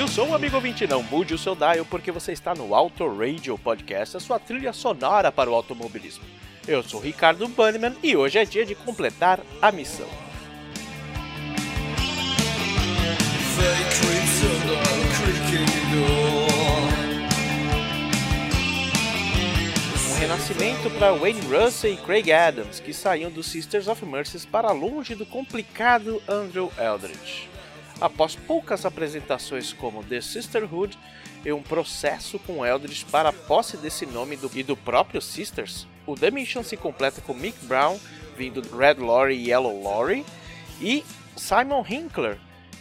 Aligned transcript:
Sobe 0.00 0.12
o 0.12 0.14
som, 0.14 0.34
amigo 0.34 0.56
ouvinte, 0.56 0.86
não 0.86 1.02
mude 1.02 1.34
o 1.34 1.38
seu 1.38 1.54
dial 1.54 1.84
porque 1.84 2.10
você 2.10 2.32
está 2.32 2.54
no 2.54 2.74
Auto 2.74 3.06
Radio 3.06 3.58
Podcast, 3.58 4.16
a 4.16 4.20
sua 4.20 4.38
trilha 4.38 4.72
sonora 4.72 5.30
para 5.30 5.50
o 5.50 5.54
automobilismo. 5.54 6.24
Eu 6.66 6.82
sou 6.82 6.98
Ricardo 7.00 7.46
Banniman 7.48 7.94
e 8.02 8.16
hoje 8.16 8.38
é 8.38 8.44
dia 8.46 8.64
de 8.64 8.74
completar 8.74 9.40
a 9.60 9.70
missão. 9.70 10.08
Um 20.08 20.18
renascimento 20.18 20.90
para 20.98 21.12
Wayne 21.12 21.42
Russell 21.42 21.92
e 21.92 21.96
Craig 21.98 22.32
Adams, 22.32 22.80
que 22.80 22.94
saíam 22.94 23.30
do 23.30 23.42
Sisters 23.42 23.86
of 23.86 24.06
Mercy 24.06 24.46
para 24.46 24.72
longe 24.72 25.14
do 25.14 25.26
complicado 25.26 26.22
Andrew 26.26 26.72
Eldridge. 26.78 27.49
Após 28.00 28.34
poucas 28.34 28.86
apresentações 28.86 29.74
como 29.74 30.02
The 30.02 30.22
Sisterhood 30.22 30.98
e 31.44 31.52
um 31.52 31.62
processo 31.62 32.38
com 32.38 32.64
Eldridge 32.64 33.04
para 33.04 33.28
a 33.28 33.32
posse 33.32 33.76
desse 33.76 34.06
nome 34.06 34.36
do, 34.36 34.50
e 34.54 34.62
do 34.62 34.74
próprio 34.74 35.20
Sisters, 35.20 35.86
o 36.06 36.14
The 36.14 36.30
Mission 36.30 36.62
se 36.62 36.78
completa 36.78 37.20
com 37.20 37.34
Mick 37.34 37.62
Brown, 37.66 38.00
vindo 38.38 38.62
do 38.62 38.76
Red 38.76 38.94
Lorry 38.94 39.36
e 39.36 39.50
Yellow 39.50 39.82
Lorry, 39.82 40.24
e 40.80 41.04
Simon 41.36 41.84
Hinkler, 41.86 42.38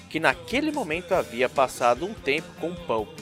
que 0.09 0.21
naquele 0.21 0.71
momento 0.71 1.13
havia 1.13 1.49
passado 1.49 2.05
um 2.05 2.13
tempo 2.13 2.47
com 2.59 2.73
Pulp. 2.73 3.19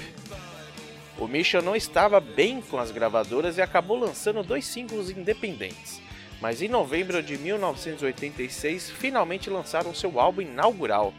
O 1.17 1.27
Mission 1.27 1.63
não 1.63 1.75
estava 1.75 2.19
bem 2.19 2.61
com 2.61 2.77
as 2.77 2.91
gravadoras 2.91 3.57
e 3.57 3.61
acabou 3.61 3.97
lançando 3.97 4.43
dois 4.43 4.65
singles 4.65 5.09
independentes, 5.09 5.99
mas 6.39 6.61
em 6.61 6.67
novembro 6.67 7.23
de 7.23 7.39
1986 7.39 8.91
finalmente 8.91 9.49
lançaram 9.49 9.95
seu 9.95 10.19
álbum 10.19 10.41
inaugural, 10.41 11.11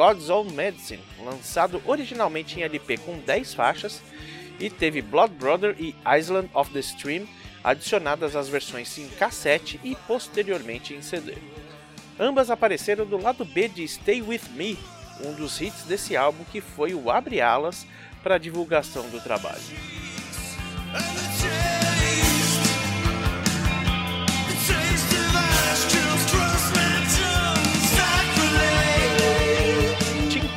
God's 0.00 0.30
Own 0.30 0.44
Medicine, 0.52 1.02
lançado 1.22 1.82
originalmente 1.84 2.58
em 2.58 2.62
LP 2.62 2.96
com 2.96 3.18
10 3.18 3.52
faixas, 3.52 4.00
e 4.58 4.70
teve 4.70 5.02
Blood 5.02 5.34
Brother 5.34 5.76
e 5.78 5.94
Island 6.18 6.48
of 6.54 6.72
the 6.72 6.78
Stream 6.78 7.28
adicionadas 7.62 8.34
às 8.34 8.48
versões 8.48 8.96
em 8.96 9.06
cassete 9.08 9.78
e 9.84 9.94
posteriormente 10.06 10.94
em 10.94 11.02
CD. 11.02 11.34
Ambas 12.18 12.50
apareceram 12.50 13.04
do 13.04 13.18
lado 13.18 13.44
B 13.44 13.68
de 13.68 13.86
Stay 13.86 14.22
With 14.22 14.48
Me, 14.54 14.78
um 15.22 15.34
dos 15.34 15.60
hits 15.60 15.82
desse 15.82 16.16
álbum 16.16 16.44
que 16.44 16.62
foi 16.62 16.94
o 16.94 17.10
abre-alas 17.10 17.86
para 18.22 18.36
a 18.36 18.38
divulgação 18.38 19.06
do 19.10 19.20
trabalho. 19.20 19.60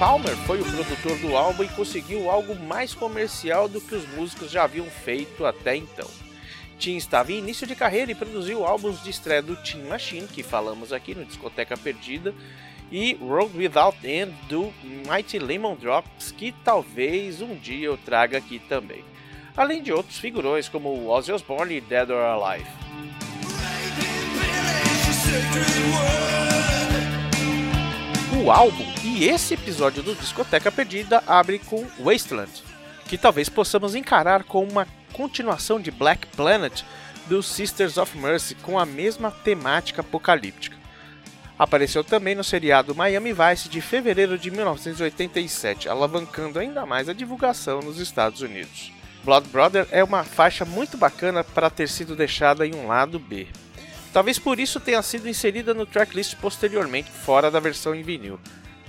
Palmer 0.04 0.36
foi 0.46 0.60
o 0.60 0.66
produtor 0.66 1.18
do 1.20 1.38
álbum 1.38 1.64
e 1.64 1.70
conseguiu 1.70 2.30
algo 2.30 2.54
mais 2.56 2.94
comercial 2.94 3.70
do 3.70 3.80
que 3.80 3.96
os 3.96 4.06
músicos 4.10 4.52
já 4.52 4.66
haviam 4.66 4.86
feito 4.88 5.46
até 5.46 5.78
então. 5.78 6.10
Tim 6.78 6.98
estava 6.98 7.32
em 7.32 7.38
início 7.38 7.66
de 7.66 7.74
carreira 7.74 8.12
e 8.12 8.16
produziu 8.16 8.66
álbuns 8.66 9.02
de 9.02 9.10
estreia 9.10 9.42
do 9.42 9.56
Tim 9.56 9.84
Machine, 9.84 10.28
que 10.28 10.44
falamos 10.44 10.92
aqui 10.92 11.16
no 11.16 11.24
Discoteca 11.24 11.78
Perdida, 11.78 12.36
e 12.92 13.14
Road 13.14 13.58
Without 13.58 13.98
End 14.06 14.34
do 14.50 14.74
Mighty 15.10 15.40
Lemon 15.40 15.76
Drops, 15.76 16.34
que 16.34 16.54
talvez 16.66 17.42
um 17.42 17.56
dia 17.56 17.86
eu 17.86 17.96
traga 17.96 18.40
aqui 18.40 18.60
também. 18.60 19.06
Além 19.56 19.82
de 19.82 19.94
outros 19.94 20.20
figurões 20.20 20.68
como 20.68 21.08
Ozzy 21.08 21.32
Osbourne 21.32 21.78
e 21.78 21.80
Dead 21.80 22.10
or 22.10 22.26
Alive. 22.26 22.68
Álbum 28.52 28.86
e 29.04 29.26
esse 29.26 29.54
episódio 29.54 30.04
do 30.04 30.16
Discoteca 30.16 30.72
Perdida 30.72 31.24
abre 31.26 31.60
com 31.60 31.86
Wasteland, 32.00 32.52
que 33.08 33.18
talvez 33.18 33.48
possamos 33.48 33.96
encarar 33.96 34.44
como 34.44 34.72
uma 34.72 34.88
continuação 35.14 35.80
de 35.80 35.92
Black 35.92 36.28
Planet 36.28 36.84
dos 37.28 37.46
Sisters 37.46 37.98
of 37.98 38.18
Mercy 38.18 38.56
com 38.56 38.78
a 38.78 38.86
mesma 38.86 39.32
temática 39.32 40.02
apocalíptica. 40.02 40.76
Apareceu 41.58 42.04
também 42.04 42.36
no 42.36 42.44
seriado 42.44 42.96
Miami 42.96 43.34
Vice 43.34 43.70
de 43.70 43.80
fevereiro 43.80 44.38
de 44.38 44.52
1987, 44.52 45.88
alavancando 45.88 46.60
ainda 46.60 46.86
mais 46.86 47.08
a 47.08 47.14
divulgação 47.14 47.80
nos 47.80 48.00
Estados 48.00 48.42
Unidos. 48.42 48.92
Blood 49.24 49.48
Brother 49.48 49.88
é 49.90 50.04
uma 50.04 50.24
faixa 50.24 50.66
muito 50.66 50.98
bacana 50.98 51.44
para 51.44 51.70
ter 51.70 51.88
sido 51.88 52.16
deixada 52.16 52.68
em 52.68 52.76
um 52.76 52.88
lado 52.88 53.18
B. 53.18 53.48
Talvez 54.14 54.38
por 54.38 54.60
isso 54.60 54.80
tenha 54.80 55.02
sido 55.02 55.28
inserida 55.28 55.74
no 55.74 55.88
tracklist 55.88 56.36
posteriormente, 56.36 57.10
fora 57.10 57.50
da 57.50 57.60
versão 57.60 57.96
em 57.96 58.04
vinil. 58.04 58.40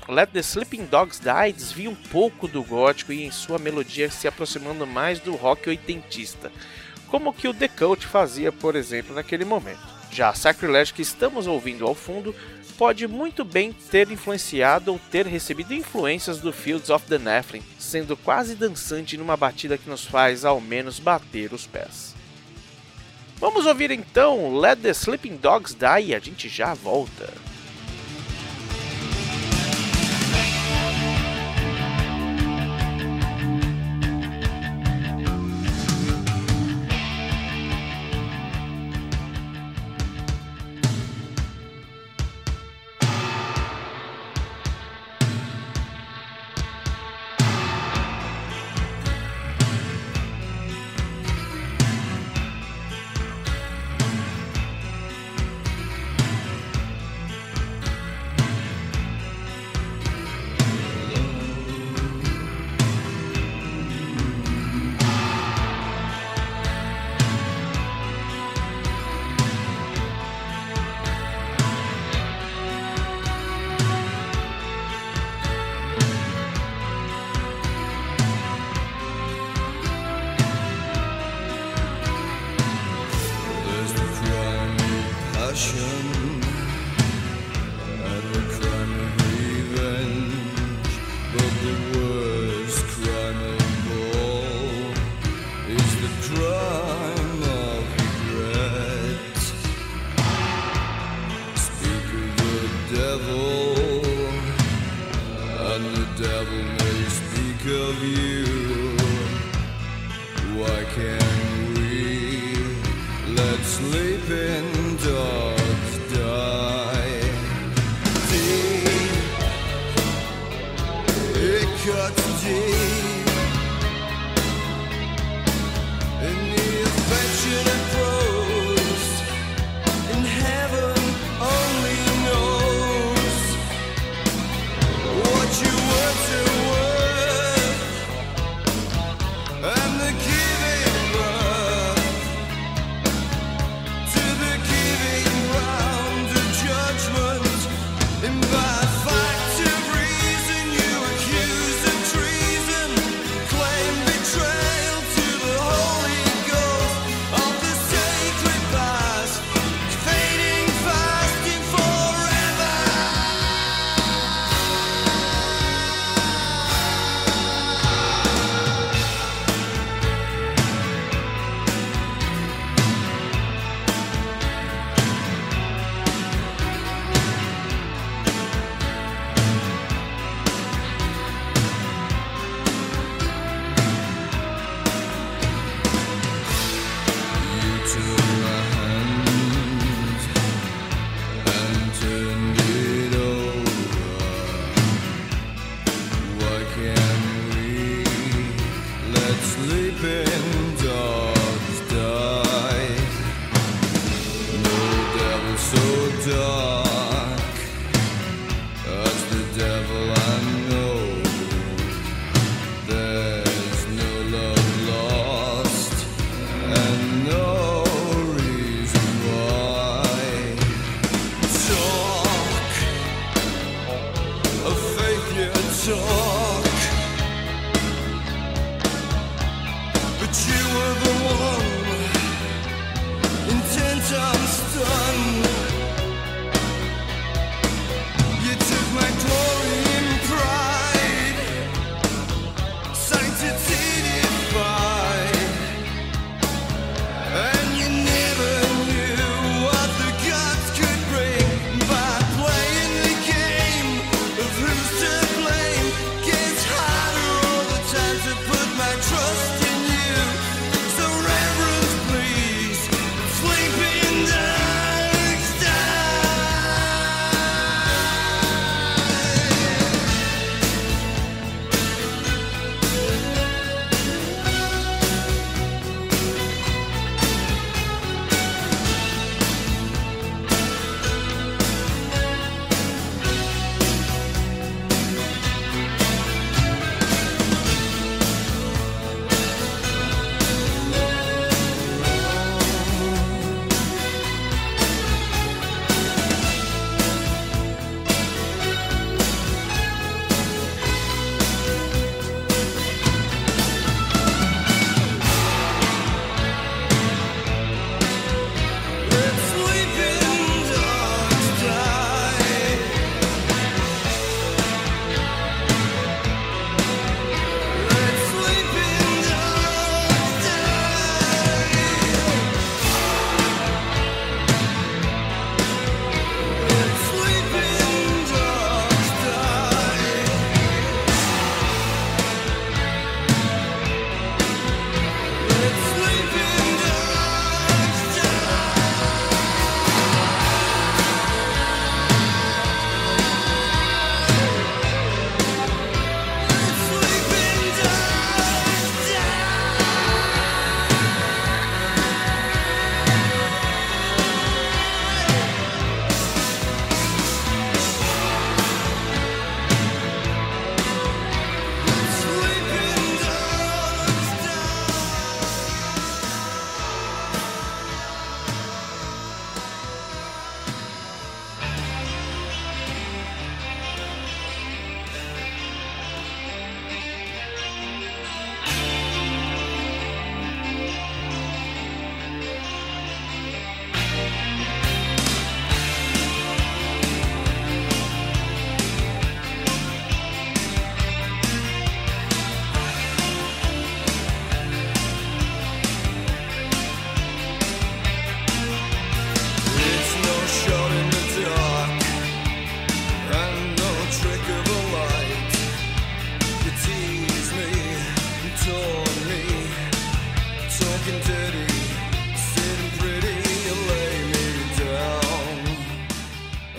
Let 0.06 0.32
the 0.32 0.40
Sleeping 0.40 0.84
Dogs 0.84 1.18
Die 1.18 1.52
desvia 1.54 1.88
um 1.88 1.94
pouco 1.94 2.46
do 2.46 2.62
gótico 2.62 3.10
e 3.10 3.24
em 3.24 3.30
sua 3.30 3.58
melodia 3.58 4.10
se 4.10 4.28
aproximando 4.28 4.86
mais 4.86 5.18
do 5.18 5.34
rock 5.34 5.70
oitentista, 5.70 6.52
como 7.08 7.32
que 7.32 7.48
o 7.48 7.54
The 7.54 7.68
Cult 7.68 8.06
fazia, 8.06 8.52
por 8.52 8.76
exemplo, 8.76 9.14
naquele 9.14 9.46
momento. 9.46 9.80
Já 10.10 10.28
a 10.28 10.34
Sacrilege 10.34 10.92
que 10.92 11.00
estamos 11.00 11.46
ouvindo 11.46 11.86
ao 11.86 11.94
fundo 11.94 12.34
pode 12.76 13.08
muito 13.08 13.46
bem 13.46 13.72
ter 13.72 14.10
influenciado 14.10 14.92
ou 14.92 15.00
ter 15.10 15.26
recebido 15.26 15.72
influências 15.72 16.38
do 16.38 16.52
Fields 16.52 16.90
of 16.90 17.06
the 17.06 17.18
Nephilim, 17.18 17.62
sendo 17.78 18.14
quase 18.14 18.54
dançante 18.54 19.16
numa 19.16 19.38
batida 19.38 19.78
que 19.78 19.88
nos 19.88 20.04
faz 20.04 20.44
ao 20.44 20.60
menos 20.60 20.98
bater 20.98 21.54
os 21.54 21.66
pés. 21.66 22.13
Vamos 23.44 23.66
ouvir 23.66 23.90
então 23.90 24.58
Let 24.58 24.80
the 24.80 24.94
Sleeping 24.94 25.36
Dogs 25.36 25.74
Die 25.74 26.06
e 26.06 26.14
a 26.14 26.18
gente 26.18 26.48
já 26.48 26.72
volta. 26.72 27.30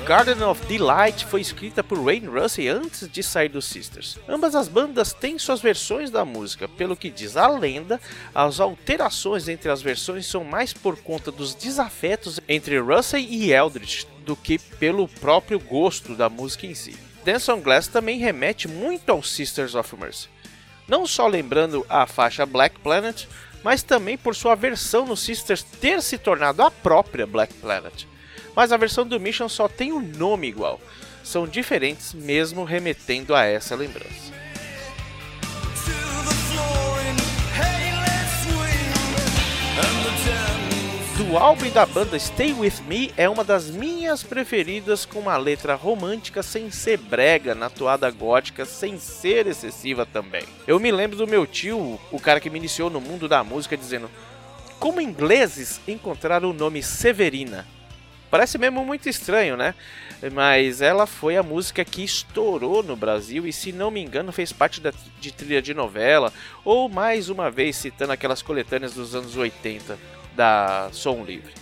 Garden 0.05 0.43
of 0.43 0.63
Delight 0.67 1.25
foi 1.25 1.41
escrita 1.41 1.83
por 1.83 1.97
Wayne 1.97 2.27
Russell 2.27 2.77
antes 2.77 3.09
de 3.09 3.24
sair 3.24 3.50
dos 3.50 3.65
Sisters. 3.65 4.19
Ambas 4.29 4.53
as 4.53 4.67
bandas 4.67 5.13
têm 5.13 5.39
suas 5.39 5.62
versões 5.62 6.12
da 6.12 6.24
música, 6.24 6.67
pelo 6.67 6.95
que 6.95 7.09
diz 7.09 7.35
a 7.35 7.47
lenda, 7.47 8.00
as 8.33 8.59
alterações 8.59 9.47
entre 9.47 9.67
as 9.67 9.81
versões 9.81 10.27
são 10.27 10.43
mais 10.43 10.71
por 10.74 10.95
conta 10.97 11.31
dos 11.31 11.55
desafetos 11.55 12.39
entre 12.47 12.77
Russell 12.77 13.19
e 13.19 13.51
Eldritch 13.51 14.05
do 14.24 14.35
que 14.35 14.59
pelo 14.59 15.07
próprio 15.07 15.59
gosto 15.59 16.13
da 16.13 16.29
música 16.29 16.67
em 16.67 16.75
si. 16.75 16.95
Dance 17.24 17.50
on 17.50 17.59
Glass 17.59 17.88
também 17.88 18.19
remete 18.19 18.67
muito 18.67 19.09
aos 19.09 19.31
Sisters 19.31 19.74
of 19.74 19.95
Mercy, 19.95 20.29
não 20.88 21.07
só 21.07 21.25
lembrando 21.25 21.83
a 21.89 22.05
faixa 22.05 22.45
Black 22.45 22.79
Planet, 22.79 23.25
mas 23.63 23.81
também 23.81 24.19
por 24.19 24.35
sua 24.35 24.53
versão 24.53 25.03
no 25.07 25.17
Sisters 25.17 25.63
ter 25.63 26.00
se 26.03 26.19
tornado 26.19 26.62
a 26.62 26.69
própria 26.69 27.25
Black 27.25 27.51
Planet 27.55 28.05
mas 28.55 28.71
a 28.71 28.77
versão 28.77 29.05
do 29.05 29.19
Mission 29.19 29.50
só 29.50 29.67
tem 29.67 29.91
o 29.91 30.00
nome 30.00 30.47
igual. 30.47 30.79
São 31.24 31.47
diferentes, 31.47 32.13
mesmo 32.13 32.63
remetendo 32.63 33.35
a 33.35 33.43
essa 33.43 33.75
lembrança. 33.75 34.33
Do 41.17 41.38
álbum 41.38 41.69
da 41.69 41.85
banda 41.85 42.19
Stay 42.19 42.53
With 42.53 42.83
Me 42.88 43.12
é 43.17 43.27
uma 43.27 43.43
das 43.43 43.69
minhas 43.69 44.21
preferidas 44.21 45.05
com 45.05 45.19
uma 45.19 45.35
letra 45.35 45.74
romântica 45.74 46.43
sem 46.43 46.69
ser 46.69 46.97
brega, 46.97 47.55
na 47.55 47.69
toada 47.69 48.09
gótica 48.12 48.63
sem 48.63 49.00
ser 49.00 49.47
excessiva 49.47 50.05
também. 50.05 50.43
Eu 50.67 50.79
me 50.79 50.91
lembro 50.91 51.17
do 51.17 51.27
meu 51.27 51.47
tio, 51.47 52.00
o 52.12 52.19
cara 52.19 52.39
que 52.39 52.50
me 52.50 52.59
iniciou 52.59 52.89
no 52.89 53.01
mundo 53.01 53.27
da 53.27 53.43
música, 53.43 53.75
dizendo 53.75 54.09
como 54.79 55.01
ingleses 55.01 55.81
encontraram 55.87 56.51
o 56.51 56.53
nome 56.53 56.83
Severina. 56.83 57.65
Parece 58.35 58.57
mesmo 58.57 58.83
muito 58.83 59.07
estranho, 59.07 59.55
né? 59.55 59.74
Mas 60.33 60.81
ela 60.81 61.07
foi 61.07 61.37
a 61.37 61.41
música 61.41 61.85
que 61.85 62.03
estourou 62.03 62.83
no 62.83 62.93
Brasil 62.93 63.48
e, 63.48 63.53
se 63.53 63.71
não 63.71 63.89
me 63.89 64.01
engano, 64.01 64.33
fez 64.33 64.51
parte 64.51 64.81
da, 64.81 64.91
de 65.21 65.31
trilha 65.31 65.61
de 65.61 65.74
novela, 65.74 66.33
ou 66.65 66.89
mais 66.89 67.29
uma 67.29 67.50
vez 67.50 67.77
citando 67.77 68.11
aquelas 68.11 68.41
coletâneas 68.41 68.93
dos 68.93 69.15
anos 69.15 69.37
80 69.37 69.98
da 70.35 70.89
Som 70.91 71.24
Livre. 71.24 71.53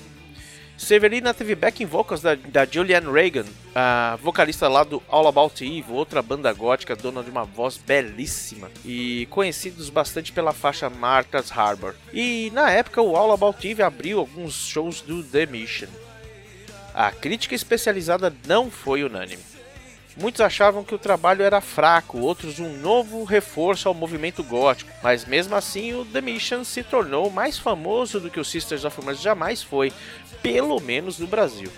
Severina 0.76 1.32
teve 1.32 1.54
backing 1.54 1.86
vocals 1.86 2.24
da, 2.24 2.34
da 2.34 2.66
Julianne 2.66 3.12
Reagan, 3.12 3.46
a 3.76 4.18
vocalista 4.20 4.68
lá 4.68 4.84
do 4.84 5.00
All 5.08 5.28
About 5.28 5.64
Eve, 5.64 5.92
outra 5.92 6.24
banda 6.24 6.52
gótica 6.54 6.96
dona 6.96 7.22
de 7.22 7.30
uma 7.30 7.44
voz 7.44 7.78
belíssima 7.78 8.72
e 8.84 9.28
conhecidos 9.30 9.92
bastante 9.92 10.32
pela 10.32 10.52
faixa 10.52 10.90
Martha's 10.90 11.52
Harbor. 11.52 11.94
E 12.12 12.50
na 12.52 12.72
época 12.72 13.00
o 13.00 13.16
All 13.16 13.32
About 13.32 13.66
Eve 13.68 13.84
abriu 13.84 14.18
alguns 14.18 14.56
shows 14.56 15.02
do 15.02 15.22
The 15.22 15.46
Mission. 15.46 16.03
A 16.94 17.10
crítica 17.10 17.56
especializada 17.56 18.32
não 18.46 18.70
foi 18.70 19.04
unânime. 19.04 19.42
Muitos 20.16 20.42
achavam 20.42 20.84
que 20.84 20.94
o 20.94 21.00
trabalho 21.00 21.42
era 21.42 21.60
fraco, 21.60 22.20
outros 22.20 22.60
um 22.60 22.78
novo 22.78 23.24
reforço 23.24 23.88
ao 23.88 23.96
movimento 23.96 24.44
gótico, 24.44 24.92
mas 25.02 25.26
mesmo 25.26 25.56
assim 25.56 25.96
o 25.96 26.06
The 26.06 26.22
Mission 26.22 26.64
se 26.64 26.84
tornou 26.84 27.32
mais 27.32 27.58
famoso 27.58 28.20
do 28.20 28.30
que 28.30 28.40
o 28.40 28.46
Sisters 28.46 28.86
of 28.86 29.04
Mercy 29.04 29.24
jamais 29.24 29.64
foi, 29.64 29.92
pelo 30.44 30.80
menos 30.80 31.18
no 31.18 31.26
Brasil. 31.26 31.72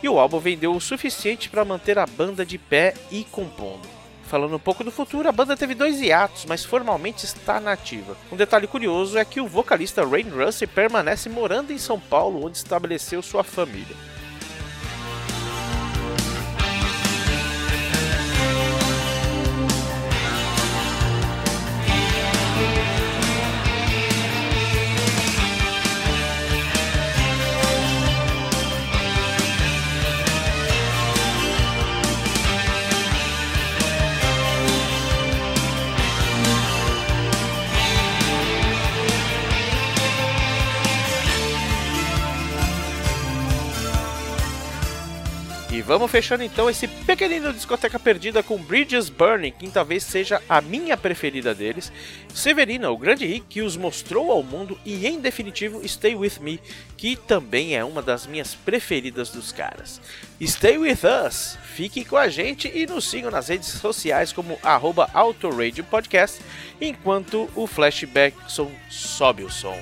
E 0.00 0.08
o 0.08 0.20
álbum 0.20 0.38
vendeu 0.38 0.72
o 0.72 0.80
suficiente 0.80 1.48
para 1.48 1.64
manter 1.64 1.98
a 1.98 2.06
banda 2.06 2.46
de 2.46 2.56
pé 2.56 2.94
e 3.10 3.24
compondo. 3.24 3.88
Falando 4.28 4.54
um 4.54 4.60
pouco 4.60 4.84
do 4.84 4.92
futuro, 4.92 5.28
a 5.28 5.32
banda 5.32 5.56
teve 5.56 5.74
dois 5.74 6.00
hiatos, 6.00 6.44
mas 6.44 6.64
formalmente 6.64 7.24
está 7.24 7.58
nativa. 7.58 8.16
Um 8.30 8.36
detalhe 8.36 8.68
curioso 8.68 9.18
é 9.18 9.24
que 9.24 9.40
o 9.40 9.48
vocalista 9.48 10.06
Rain 10.06 10.30
Russell 10.30 10.68
permanece 10.68 11.28
morando 11.28 11.72
em 11.72 11.78
São 11.78 11.98
Paulo, 11.98 12.46
onde 12.46 12.56
estabeleceu 12.56 13.20
sua 13.20 13.42
família. 13.42 13.96
Vamos 45.90 46.08
fechando 46.08 46.44
então 46.44 46.70
esse 46.70 46.86
pequenino 46.86 47.52
discoteca 47.52 47.98
perdida 47.98 48.44
com 48.44 48.56
Bridges 48.56 49.08
Burning, 49.08 49.50
que 49.50 49.68
talvez 49.68 50.04
seja 50.04 50.40
a 50.48 50.60
minha 50.60 50.96
preferida 50.96 51.52
deles. 51.52 51.92
Severina, 52.32 52.88
o 52.92 52.96
grande 52.96 53.26
hit 53.26 53.44
que 53.48 53.60
os 53.60 53.76
mostrou 53.76 54.30
ao 54.30 54.40
mundo 54.40 54.78
e 54.84 55.04
em 55.04 55.18
definitivo 55.18 55.86
Stay 55.88 56.14
With 56.14 56.34
Me, 56.40 56.60
que 56.96 57.16
também 57.16 57.76
é 57.76 57.84
uma 57.84 58.00
das 58.00 58.24
minhas 58.24 58.54
preferidas 58.54 59.30
dos 59.30 59.50
caras. 59.50 60.00
Stay 60.40 60.78
With 60.78 61.00
Us, 61.26 61.58
fique 61.74 62.04
com 62.04 62.16
a 62.16 62.28
gente 62.28 62.70
e 62.72 62.86
nos 62.86 63.10
sigam 63.10 63.32
nas 63.32 63.48
redes 63.48 63.66
sociais 63.66 64.32
como 64.32 64.60
arroba 64.62 65.10
Podcast, 65.90 66.40
enquanto 66.80 67.50
o 67.56 67.66
Flashback 67.66 68.36
sobe 68.88 69.42
o 69.42 69.50
som. 69.50 69.76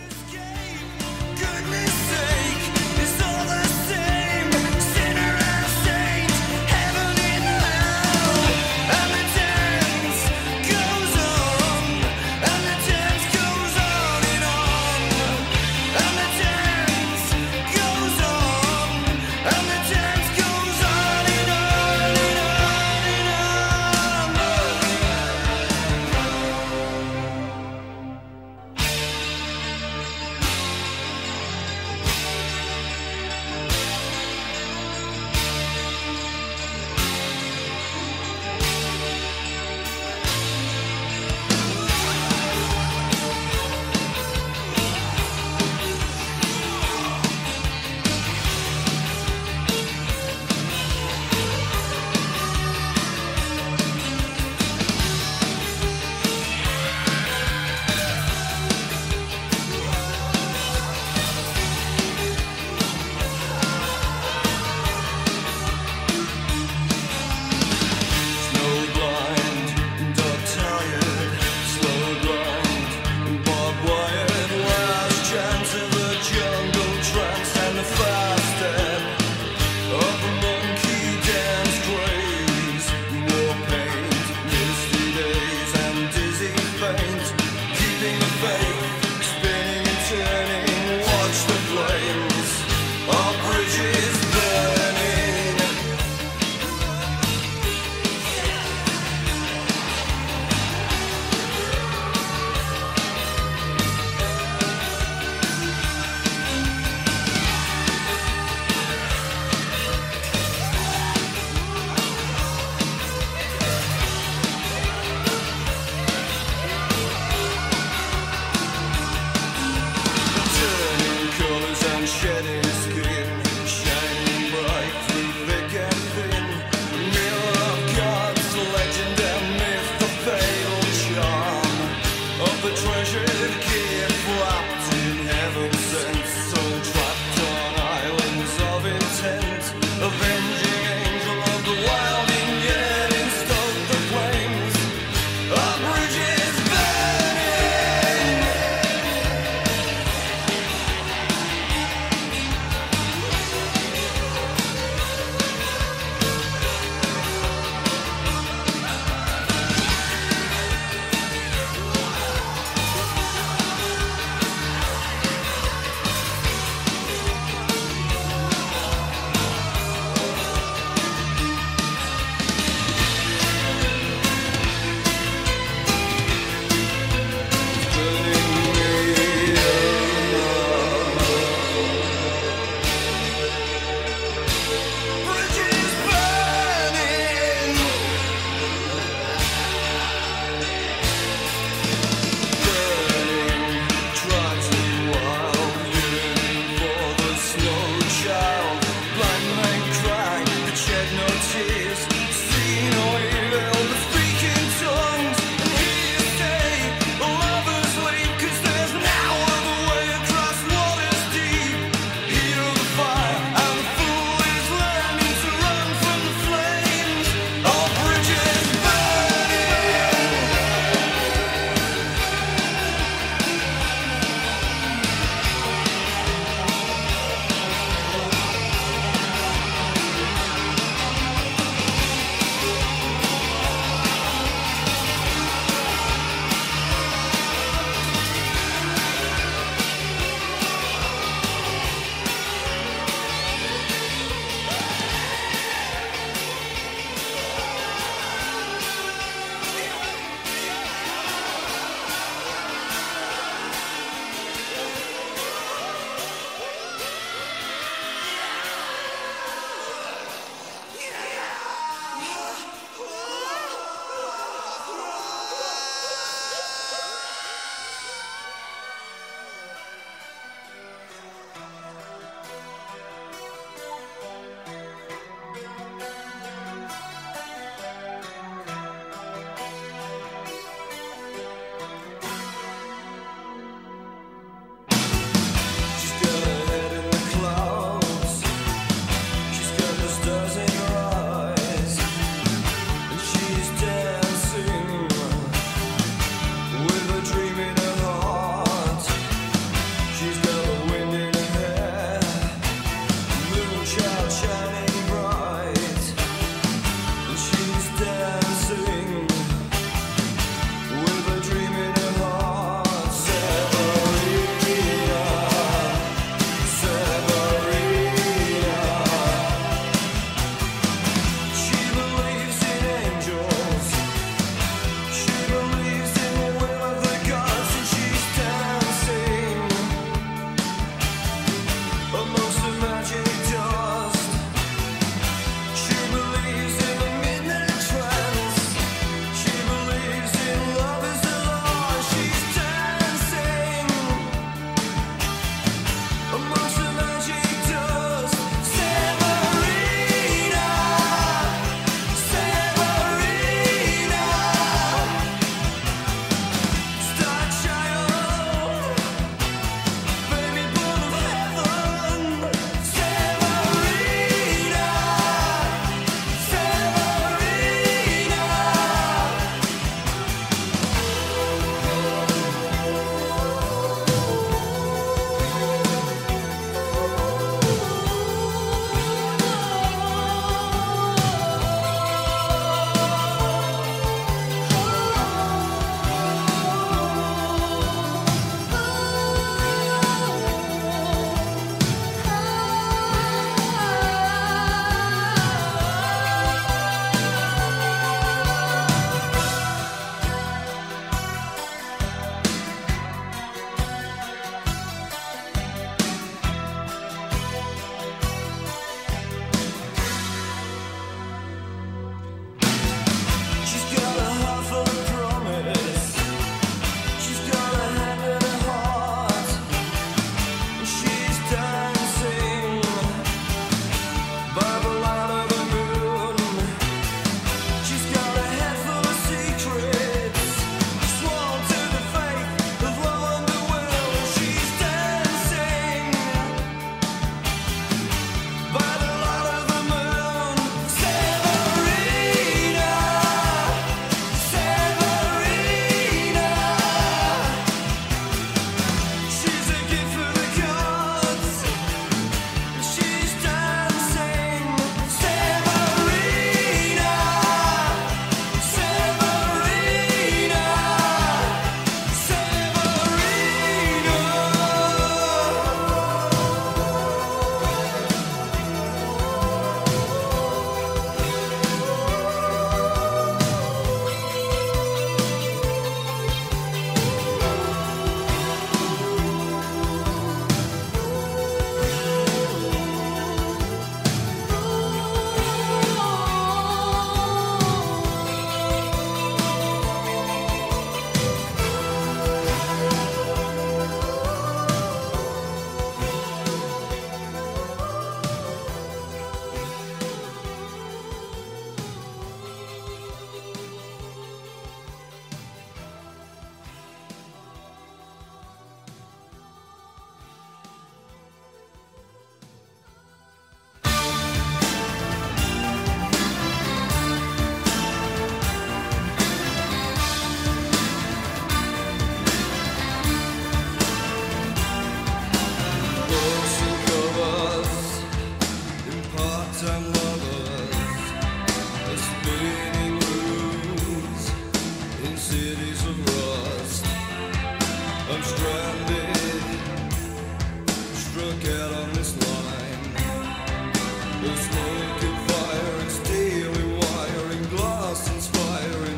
That's 548.18 548.36
why 548.36 548.97